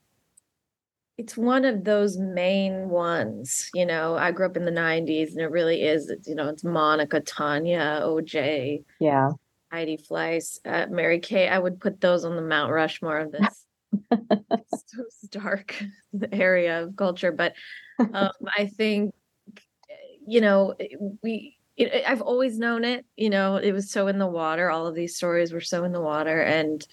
[1.18, 3.70] it's one of those main ones.
[3.74, 6.12] You know, I grew up in the '90s, and it really is.
[6.26, 8.84] You know, it's Monica, Tanya, OJ.
[9.00, 9.32] Yeah.
[9.72, 11.48] Heidi Fleiss, uh, Mary Kay.
[11.48, 13.66] I would put those on the Mount Rushmore of this
[14.12, 15.82] so dark
[16.32, 17.32] area of culture.
[17.32, 17.54] But
[18.00, 19.14] um, I think,
[20.28, 20.76] you know,
[21.22, 21.58] we.
[21.78, 23.06] It, I've always known it.
[23.18, 24.70] You know, it was so in the water.
[24.70, 26.86] All of these stories were so in the water, and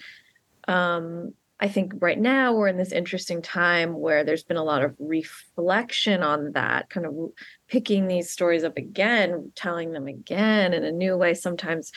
[0.67, 4.83] um, I think right now we're in this interesting time where there's been a lot
[4.83, 7.13] of reflection on that, kind of
[7.69, 11.33] picking these stories up again, telling them again in a new way.
[11.33, 11.93] Sometimes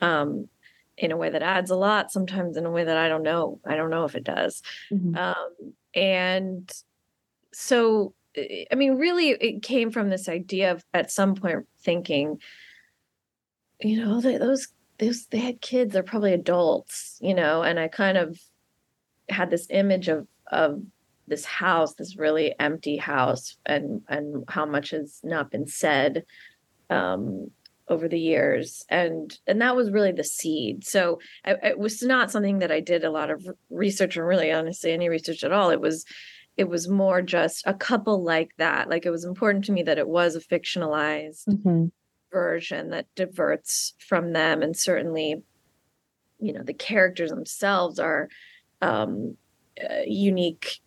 [0.00, 0.48] um,
[0.96, 3.60] in a way that adds a lot, sometimes in a way that I don't know.
[3.66, 4.62] I don't know if it does.
[4.90, 5.16] Mm-hmm.
[5.16, 6.72] Um, and
[7.52, 12.40] so, I mean, really, it came from this idea of at some point thinking,
[13.80, 17.88] you know, they, those those they had kids, they're probably adults, you know, and I
[17.88, 18.38] kind of
[19.28, 20.82] had this image of of
[21.28, 26.24] this house, this really empty house, and and how much has not been said
[26.90, 27.50] um,
[27.88, 30.84] over the years, and and that was really the seed.
[30.84, 34.50] So I, it was not something that I did a lot of research, or really
[34.52, 35.70] honestly any research at all.
[35.70, 36.04] It was
[36.56, 38.88] it was more just a couple like that.
[38.88, 41.90] Like it was important to me that it was a fictionalized Mhm.
[42.32, 45.42] version that diverts from them, and certainly,
[46.38, 48.28] you know, the characters themselves are
[48.82, 49.36] um,
[49.82, 50.80] uh, unique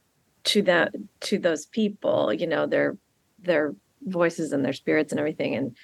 [0.45, 2.33] to that to those people.
[2.33, 2.97] You know, their
[3.39, 5.75] their voices and their spirits and everything, and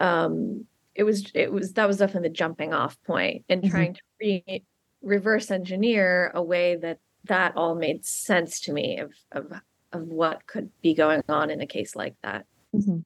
[0.00, 3.70] um, it was it was that was definitely the jumping off point and Mhm.
[3.70, 4.64] trying to re-
[5.02, 9.52] reverse engineer a way that that all made sense to me of of
[9.92, 12.44] of what could be going on in a case like that.
[12.74, 13.04] Mhm.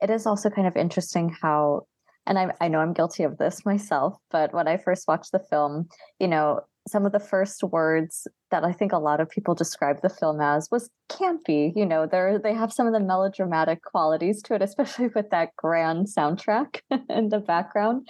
[0.00, 1.86] It is also kind of interesting how,
[2.26, 5.38] and I, I know I'm guilty of this myself, but when I first watched the
[5.38, 5.88] film,
[6.18, 10.02] you know, some of the first words that I think a lot of people describe
[10.02, 11.72] the film as was campy.
[11.74, 15.56] You know, they're they have some of the melodramatic qualities to it, especially with that
[15.56, 18.08] grand soundtrack in the background.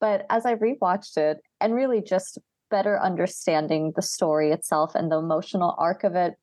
[0.00, 2.38] But as I rewatched it and really just
[2.70, 6.34] better understanding the story itself and the emotional arc of it,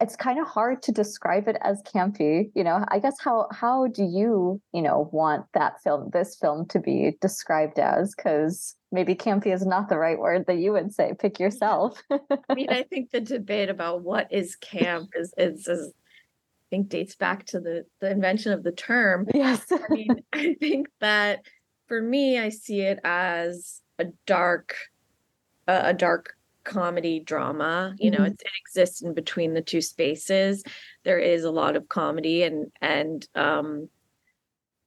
[0.00, 3.86] it's kind of hard to describe it as campy you know i guess how how
[3.86, 9.14] do you you know want that film this film to be described as because maybe
[9.14, 12.82] campy is not the right word that you would say pick yourself I mean, I
[12.90, 17.60] think the debate about what is camp is is, is I think dates back to
[17.60, 19.26] the the invention of the term.
[19.34, 19.70] Yes.
[19.70, 21.44] I mean, I think that
[21.88, 24.74] for me, I see it as a dark,
[25.68, 27.94] a, a dark comedy drama.
[27.98, 28.28] You know, Mhm.
[28.28, 30.64] it's, it exists in between the two spaces.
[31.04, 33.88] There is a lot of comedy and and um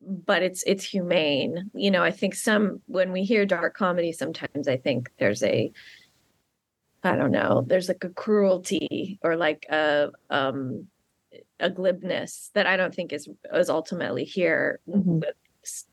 [0.02, 1.70] but it's it's humane.
[1.74, 5.72] You know, I think some when we hear dark comedy, sometimes I think there's a
[7.04, 10.88] I don't know, there's like a cruelty or like a um
[11.60, 14.80] a glibness that I don't think is is ultimately here.
[14.88, 15.22] Mhm.
[15.22, 15.36] But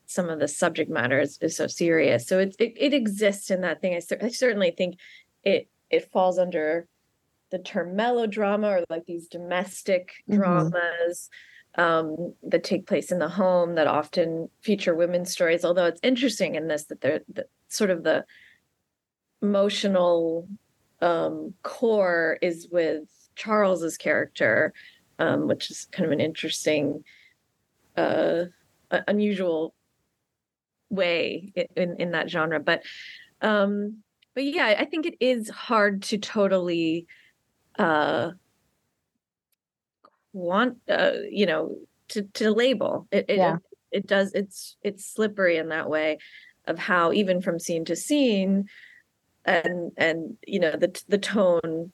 [0.06, 2.26] some of the subject matter is, is so serious.
[2.26, 3.94] So it, it it exists in that thing.
[3.94, 4.96] I, cer- I certainly think
[5.42, 6.86] it it falls under
[7.50, 10.36] the term melodrama or like these domestic Mhm.
[10.36, 11.30] dramas
[11.76, 15.64] um, that take place in the home that often feature women's stories.
[15.64, 18.24] Although it's interesting in this that they're the, sort of the
[19.42, 20.48] emotional
[21.00, 24.72] um, core is with Charles's character,
[25.18, 27.04] um, which is kind of an interesting,
[27.96, 28.44] uh,
[29.08, 29.74] unusual
[30.90, 32.60] way in in that genre.
[32.60, 32.82] But
[33.40, 34.02] um,
[34.34, 37.06] but yeah, I think it is hard to totally
[37.78, 38.30] uh
[40.34, 41.76] want uh you know
[42.08, 43.08] to to label.
[43.10, 43.56] It it, Yeah.
[43.56, 43.62] it
[43.98, 46.18] it does it's it's slippery in that way
[46.66, 48.66] of how even from scene to scene
[49.44, 51.92] and and you know the the tone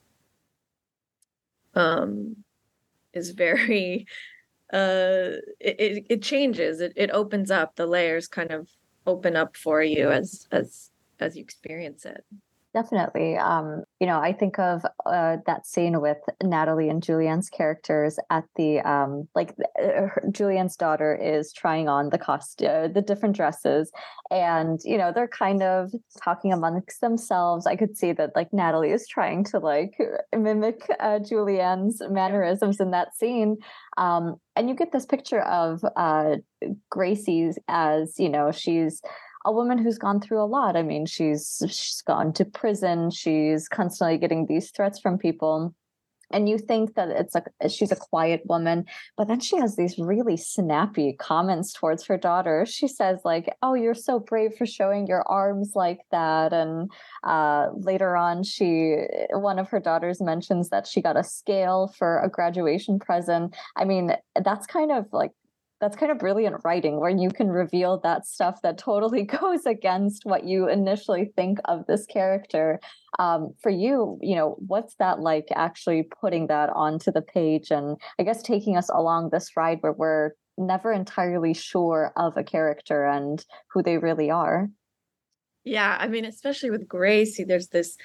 [1.75, 2.37] um
[3.13, 4.05] is very
[4.73, 6.81] uh it it, it changes.
[6.81, 7.75] It, it opens up.
[7.75, 8.67] The layers kind of
[9.05, 12.23] open up for you as as as you experience it
[12.73, 13.35] Definitely.
[13.35, 18.45] Um, you know, I think of uh, that scene with Natalie and Julianne's characters at
[18.55, 19.53] the um, like
[19.83, 23.91] uh, Julianne's daughter is trying on the cost, uh, the different dresses,
[24.29, 25.91] and you know they're kind of
[26.23, 27.67] talking amongst themselves.
[27.67, 29.97] I could see that like Natalie is trying to like
[30.33, 33.57] mimic uh, Julianne's mannerisms in that scene,
[33.97, 36.37] um, and you get this picture of uh,
[36.89, 39.01] Gracie's as you know she's
[39.45, 40.75] a woman who's gone through a lot.
[40.75, 43.11] I mean, she's she's gone to prison.
[43.11, 45.73] She's constantly getting these threats from people.
[46.33, 48.85] And you think that it's like she's a quiet woman,
[49.17, 52.65] but then she has these really snappy comments towards her daughter.
[52.65, 56.53] She says, like, oh, you're so brave for showing your arms like that.
[56.53, 56.89] And
[57.23, 58.95] uh, later on, she
[59.31, 63.55] one of her daughters mentions that she got a scale for a graduation present.
[63.75, 65.31] I mean, that's kind of like
[65.81, 70.25] that's kind of brilliant writing where you can reveal that stuff that totally goes against
[70.25, 72.79] what you initially think of this character.
[73.19, 77.97] Um, for you you know what's that like actually putting that onto the page and
[78.17, 83.05] i guess taking us along this ride where we're never entirely sure of a character
[83.05, 84.69] and who they really are?
[85.63, 87.97] Yeah, I mean, especially with Gracie, there's this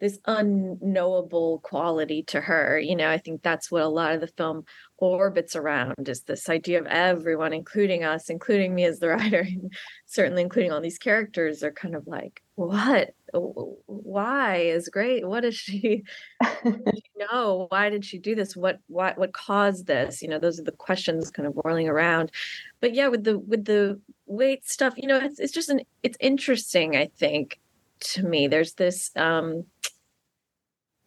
[0.00, 2.78] this unknowable quality to her.
[2.78, 4.64] You know, I think that's what a lot of the film
[4.96, 9.72] orbits around is this idea of everyone, including us, including me as the writer, and
[10.06, 13.14] certainly including all these characters, are kind of like, what?
[13.32, 15.26] Why is great?
[15.26, 16.04] What is she?
[16.62, 17.66] what she know?
[17.68, 18.56] Why did she do this?
[18.56, 20.20] What what what caused this?
[20.22, 22.32] You know, those are the questions kind of whirling around.
[22.80, 24.94] But yeah, with the with the weight stuff.
[24.96, 26.96] You know, it's it's just an it's interesting.
[26.96, 27.60] I think
[28.00, 29.64] to me, there's this um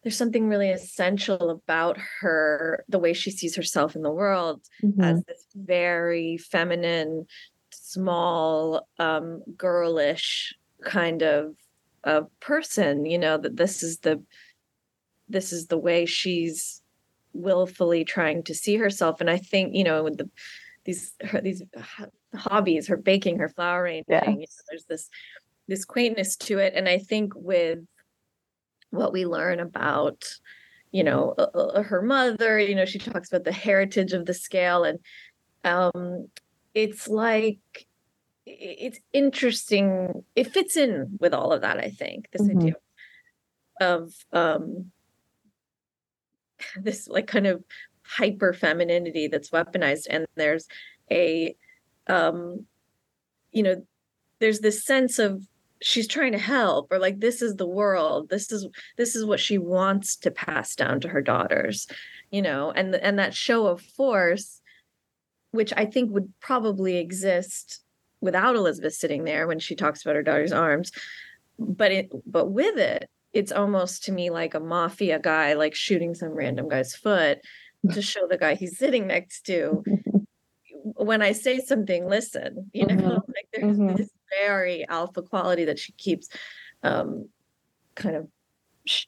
[0.04, 5.00] there's something really essential about her, the way she sees herself in the world Mm-hmm.
[5.00, 7.26] as this very feminine,
[7.72, 11.56] small, um, girlish kind of
[12.04, 13.06] of person.
[13.06, 14.22] You know that this is the
[15.28, 16.82] this is the way she's
[17.32, 20.30] willfully trying to see herself, and I think you know with the
[20.84, 21.62] these her, these
[22.34, 24.28] hobbies, her baking, her flower arranging, Yeah.
[24.28, 25.08] you know, there's this
[25.66, 27.78] this quaintness to it, and I think with
[28.94, 30.24] what we learn about
[30.92, 34.34] you know uh, uh, her mother you know she talks about the heritage of the
[34.34, 34.98] scale and
[35.64, 36.28] um
[36.74, 37.58] it's like
[38.46, 42.56] it's interesting it fits in with all of that i think this Mhm.
[42.58, 42.74] idea
[43.80, 44.92] of um
[46.76, 47.62] this like kind of
[48.06, 50.66] hyper femininity that's weaponized and there's
[51.10, 51.56] a
[52.06, 52.66] um
[53.50, 53.82] you know
[54.40, 55.42] there's this sense of
[55.84, 58.66] she's trying to help or like this is the world this is
[58.96, 61.86] this is what she wants to pass down to her daughters
[62.30, 64.60] you know and and that show of force
[65.50, 67.82] which i think would probably exist
[68.22, 70.90] without elizabeth sitting there when she talks about her daughter's arms
[71.58, 76.14] but it but with it it's almost to me like a mafia guy like shooting
[76.14, 77.38] some random guy's foot
[77.92, 79.84] to show the guy he's sitting next to
[80.96, 83.20] when i say something listen you know Mhm.
[83.28, 83.96] like there's Mhm.
[83.98, 84.08] this
[84.40, 86.28] very alpha quality that she keeps
[86.82, 87.28] um
[87.94, 88.28] kind of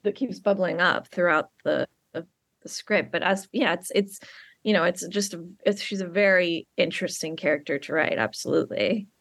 [0.05, 2.27] that keeps bubbling up throughout the the,
[2.67, 3.13] script.
[3.13, 4.19] But as yeah it's it's
[4.65, 5.35] you know it's just
[5.65, 9.09] it's she's a very interesting character to write absolutely.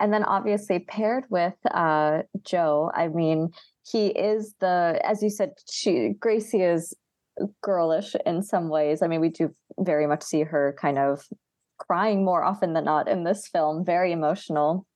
[0.00, 3.50] And then obviously paired with uh joe i mean
[3.88, 6.92] he is the as you said she gracie is
[7.62, 9.02] girlish in some ways.
[9.02, 11.26] I mean we do very much see her kind of
[11.78, 14.86] crying more often than not in this film very emotional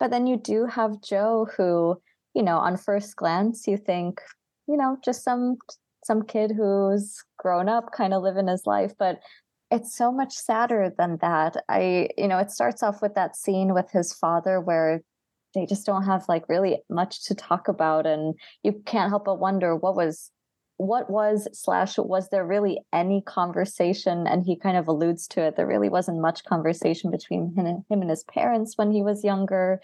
[0.00, 2.00] but then you do have joe who
[2.34, 4.20] you know on first glance you think
[4.66, 5.56] you know just some
[6.02, 9.20] some kid who's grown up kind of living his life but
[9.70, 11.56] it's so much sadder than that.
[11.68, 15.02] I you know it starts off with that scene with his father where
[15.54, 19.40] they just don't have like really much to talk about and you can't help but
[19.40, 20.30] wonder what was
[20.80, 24.26] what was slash was there really any conversation?
[24.26, 25.56] And he kind of alludes to it.
[25.56, 29.80] There really wasn't much conversation between him and, his parents when he was younger.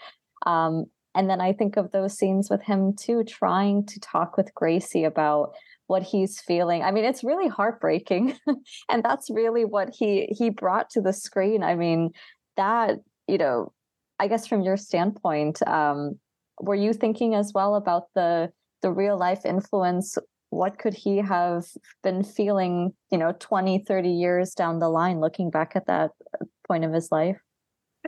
[0.47, 4.53] Um, and then i think of those scenes with him too trying to talk with
[4.53, 5.53] gracie about
[5.87, 6.83] what he's feeling.
[6.83, 8.37] I mean it's really heartbreaking.
[8.89, 11.63] And that's really what he he brought to the screen.
[11.63, 12.11] I mean
[12.55, 13.71] that you know
[14.19, 16.19] i guess from your standpoint um
[16.59, 20.17] were you thinking as well about the the real life influence
[20.49, 21.65] what could he have
[22.03, 26.45] been feeling you know 20 30 years down the line looking back at that uh,
[26.67, 27.37] point of his life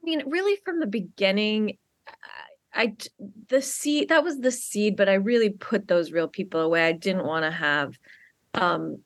[0.01, 1.77] I mean, really from the beginning,
[2.73, 2.95] i
[3.49, 6.85] the seed that was the seed, but I really put those real people away.
[6.85, 7.97] I didn't want to have
[8.53, 9.01] um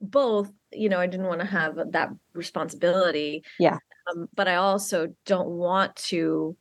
[0.00, 3.44] both, you know, I didn't want to have that responsibility.
[3.58, 3.78] yeah
[4.10, 6.56] Um, but I also don't want to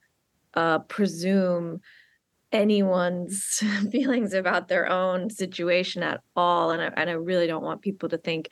[0.53, 1.79] uh presume
[2.51, 7.81] anyone's feelings about their own situation at all and I, and I really don't want
[7.81, 8.49] people to think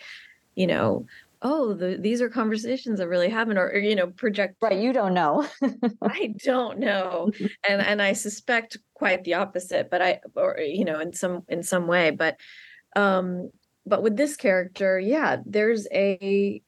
[0.55, 1.05] you know
[1.41, 4.93] oh the, these are conversations that really happen or, or you know project right you
[4.93, 5.47] don't know.
[6.01, 7.31] I don't know
[7.67, 11.63] and and i suspect quite the opposite but i or you know in some in
[11.63, 12.37] some way but
[12.95, 13.51] um
[13.85, 16.61] but with this character yeah there's a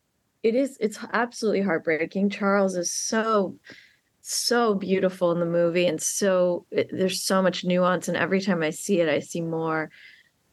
[0.43, 2.29] it is it's absolutely heartbreaking.
[2.29, 3.57] Charles is so
[4.31, 8.61] so beautiful in the movie and so it, there's so much nuance and every time
[8.61, 9.89] i see it i see more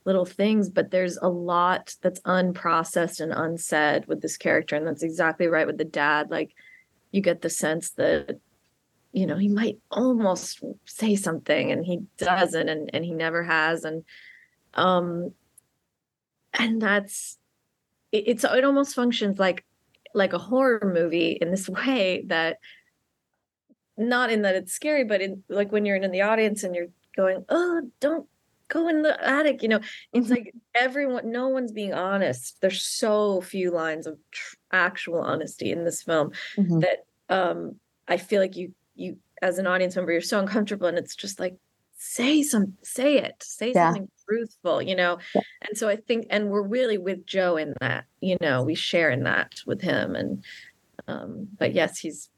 [0.07, 5.03] little things but there's a lot that's unprocessed and unsaid with this character and that's
[5.03, 6.55] exactly right with the dad like
[7.13, 8.41] you get the sense that
[9.13, 13.85] you know he might almost say something and he doesn't and, and he never has
[13.85, 14.05] and
[14.75, 15.33] um
[16.55, 17.37] and that's
[18.13, 19.65] it, it's it almost functions like
[20.15, 22.57] like a horror movie in this way that
[23.97, 26.89] not in that it's scary but in like when you're in the audience and you're
[27.17, 28.27] going oh don't
[28.69, 29.81] go in the attic you know
[30.13, 32.57] it's like everyone no one's being honest.
[32.61, 36.81] There's so few lines of tr- actual honesty in this film Mhm.
[36.83, 37.77] that um
[38.09, 41.39] i feel like you you as an audience member you're so uncomfortable and it's just
[41.41, 41.55] like
[41.99, 43.43] say some say it.
[43.43, 43.89] Say Yeah.
[43.93, 45.19] something truthful you know?
[45.63, 49.11] And so i think and we're really with joe in that you know we share
[49.11, 50.45] in that with him and
[51.09, 52.29] um but yes he's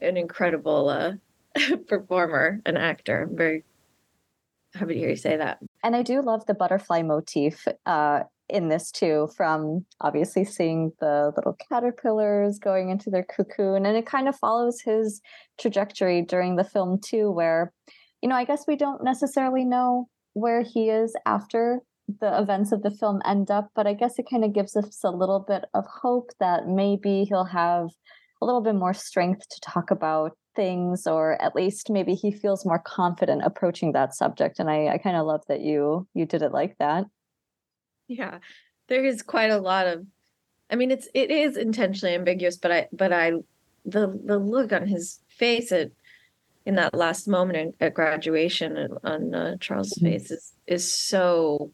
[0.00, 1.12] an incredible uh
[1.88, 3.64] performer and actor i'm very
[4.74, 8.68] happy to hear you say that and i do love the butterfly motif uh in
[8.68, 13.86] this too, from obviously seeing the little caterpillars going into their cocoon.
[13.86, 15.20] And it kind of follows his
[15.58, 17.72] trajectory during the film too, where,
[18.20, 21.80] you know, I guess we don't necessarily know where he is after
[22.20, 25.02] the events of the film end up, but I guess it kind of gives us
[25.02, 27.88] a little bit of hope that maybe he'll have
[28.42, 32.66] a little bit more strength to talk about things or at least maybe he feels
[32.66, 36.42] more confident approaching that subject and i, I kind of love that you you did
[36.42, 37.06] it like that
[38.08, 38.38] yeah
[38.88, 40.04] there is quite a lot of
[40.70, 43.32] i mean it's it is intentionally ambiguous but i but i
[43.86, 45.90] the the look on his face at
[46.64, 50.06] in that last moment in, at graduation on uh, charles' mm-hmm.
[50.06, 51.72] face is is so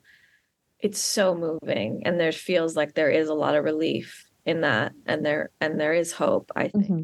[0.79, 4.93] it's so moving and there feels like there is a lot of relief in that
[5.07, 7.03] and there and there is hope i think mm-hmm.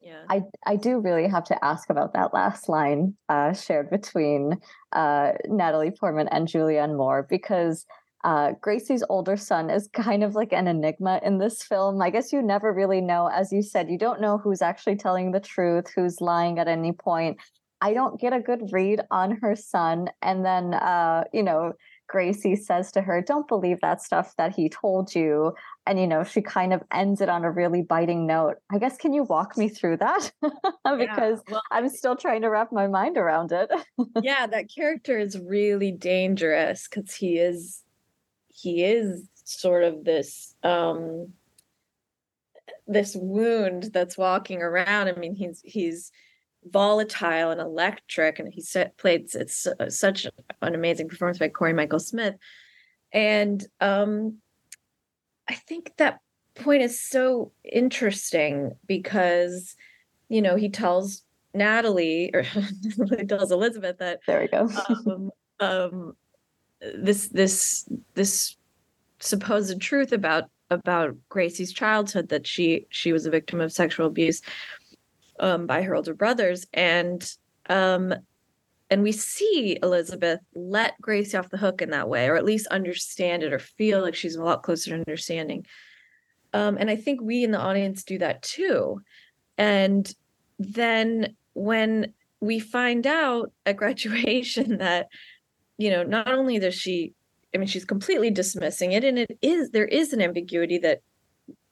[0.00, 0.22] Yeah.
[0.30, 4.56] I, I do really have to ask about that last line uh, shared between
[4.92, 7.84] uh, Natalie Portman and Julianne Moore because
[8.22, 12.00] uh, Gracie's older son is kind of like an enigma in this film.
[12.00, 15.32] I guess you never really know, as you said, you don't know who's actually telling
[15.32, 17.38] the truth, who's lying at any point.
[17.80, 20.08] I don't get a good read on her son.
[20.22, 21.72] And then, uh, you know,
[22.08, 25.54] Gracie says to her, Don't believe that stuff that he told you.
[25.86, 28.56] And, you know, she kind of ends it on a really biting note.
[28.70, 30.32] I guess, can you walk me through that?
[30.42, 33.70] because yeah, well, I'm still trying to wrap my mind around it.
[34.22, 37.82] yeah, that character is really dangerous because he is,
[38.48, 41.32] he is sort of this, um,
[42.86, 45.08] this wound that's walking around.
[45.08, 46.10] I mean, he's, he's,
[46.70, 50.26] volatile and electric and he set, played it's uh, such
[50.62, 52.34] an amazing performance by Cory Michael Smith.
[53.12, 54.38] And um
[55.48, 56.20] I think that
[56.54, 59.76] point is so interesting because
[60.28, 61.22] you know he tells
[61.54, 62.42] Natalie or
[63.18, 64.68] he tells Elizabeth that there we go.
[65.06, 66.16] um, um
[66.80, 68.56] this this this
[69.20, 74.42] supposed truth about about Gracie's childhood that she she was a victim of sexual abuse
[75.40, 77.28] um, by her older brothers, and
[77.68, 78.14] um,
[78.88, 82.68] and we see Elizabeth let Gracie off the hook in that way, or at least
[82.68, 85.66] understand it, or feel like she's a lot closer to understanding.
[86.52, 89.02] Um, and I think we in the audience do that too.
[89.58, 90.10] And
[90.58, 95.08] then when we find out at graduation that,
[95.78, 97.12] you know, not only does she,
[97.54, 101.00] I mean, she's completely dismissing it, and it is there is an ambiguity that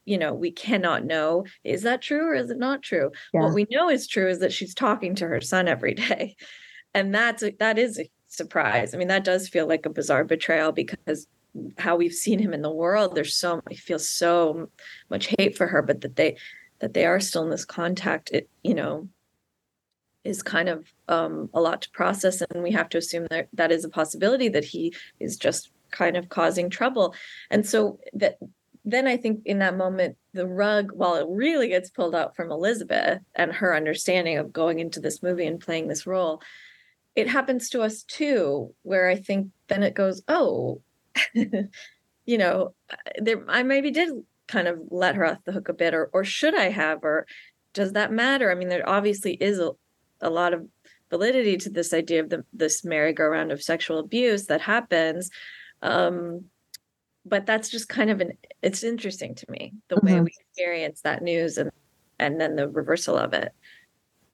[0.05, 3.11] you know we cannot know is that true or is it not true?
[3.33, 3.43] Yeah.
[3.43, 6.37] what we know is true is that she's talking to her son every day
[6.95, 8.95] and that's a, that is a surprise.
[8.95, 11.27] I mean that does feel like a bizarre betrayal because
[11.79, 14.69] how we've seen him in the world there's so i feel so
[15.09, 16.37] much hate for her but that they
[16.81, 19.09] that they are still in this contact it you know
[20.25, 23.71] is kind of um, a lot to process and we have to assume that that
[23.71, 27.15] is a possibility that he is just kind of causing trouble.
[27.51, 28.37] And so that
[28.85, 32.51] then I think in that moment, the rug, while it really gets pulled out from
[32.51, 36.43] Elizabeth and her understanding of going into this movie and playing this role,
[37.17, 40.83] it happens to us too, where I think then it goes, oh,
[41.35, 42.75] you know,
[43.19, 44.11] there I maybe did
[44.47, 47.27] kind of let her off the hook a bit, or or should I have, or
[47.73, 48.51] does that matter?
[48.51, 49.71] I mean, there obviously is a,
[50.21, 50.67] a lot of
[51.11, 55.31] validity to this idea of the, this merry-go-round of sexual abuse that happens.
[55.83, 56.47] Um,
[57.25, 60.07] but that's just kind of an it's interesting to me the mm-hmm.
[60.07, 61.71] way we experience that news and
[62.19, 63.53] and then the reversal of it.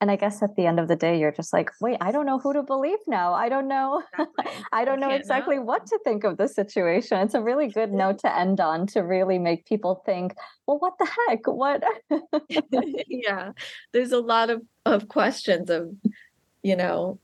[0.02, 2.24] And i guess at the end of the day you're just like wait i don't
[2.24, 3.34] know who to believe now.
[3.34, 4.02] I don't know.
[4.18, 4.64] Exactly.
[4.72, 5.62] i don't know exactly know.
[5.62, 7.18] what to think of the situation.
[7.18, 10.34] It's a really good note to end on to really make people think
[10.66, 11.46] well what the heck?
[11.46, 11.84] What?
[13.06, 13.52] Yeah.
[13.92, 15.90] There's a lot of of questions of
[16.62, 17.18] you know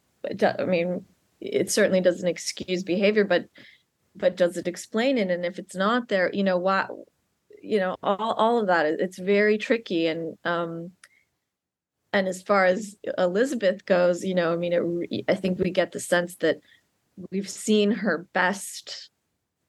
[0.58, 1.04] i mean
[1.40, 3.46] it certainly doesn't excuse behavior but
[4.16, 5.30] but does it explain it?
[5.30, 6.86] And if it's not there you know why,
[7.62, 10.06] you know all, all of that it's very tricky.
[10.06, 10.92] And um
[12.12, 15.92] and as far as elizabeth goes you know i mean it, i think we get
[15.92, 16.60] the sense that
[17.30, 19.10] we've seen her best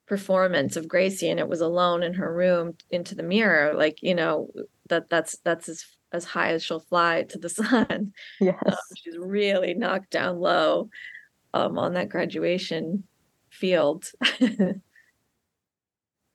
[0.07, 3.73] performance of gracie and it was alone in her room into the mirror.
[3.75, 4.49] Like you know
[4.89, 8.13] that that's that's as as high as she'll fly to the sun.
[8.39, 8.55] Yes.
[8.65, 10.89] Um, she's really knocked down low
[11.53, 13.03] um on that graduation
[13.57, 14.11] field.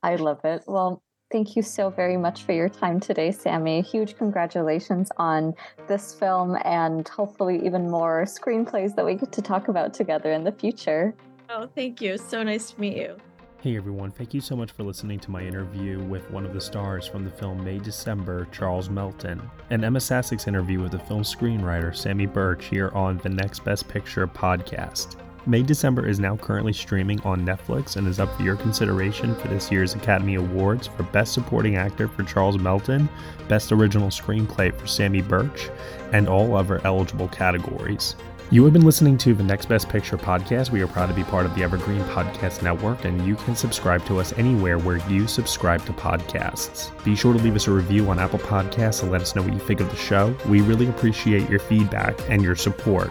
[0.03, 0.64] I love it.
[0.66, 3.85] Well, thank you so very much for your time today, Samy.
[3.85, 5.55] Huge congratulations on
[5.87, 10.45] this film and hopefully even more screenplays that we get to talk about together in
[10.45, 11.14] the future.
[11.49, 12.18] Oh, thank you.
[12.18, 13.16] So nice to meet you.
[13.62, 16.61] Hey everyone, thank you so much for listening to my interview with one of the
[16.61, 21.23] stars from the film May December, Charles Melton, and Ema Sasic's interview with the film
[21.23, 25.14] screenwriter Samy Burch here on the Next Best Picture podcast.
[25.45, 29.49] May December is now currently streaming on Netflix and is up for your consideration for
[29.49, 33.09] this year's Academy Awards for Best Supporting Actor for Charles Melton,
[33.49, 35.68] Best Original Screenplay for Samy Burch,
[36.12, 38.14] and all other eligible categories.
[38.53, 40.70] You have been listening to the Next Best Picture podcast.
[40.70, 44.05] We are proud to be part of the Evergreen Podcast Network, and you can subscribe
[44.07, 46.93] to us anywhere where you subscribe to podcasts.
[47.03, 49.55] Be sure to leave us a review on Apple Podcasts and let us know what
[49.55, 50.36] you think of the show.
[50.47, 53.11] We really appreciate your feedback and your support,